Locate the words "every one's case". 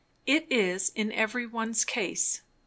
0.95-2.41